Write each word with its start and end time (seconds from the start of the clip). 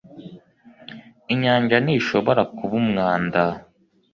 inyanja 1.33 1.77
ntishobora 1.83 2.41
kuba 2.57 2.73
umwanda.” 2.81 3.41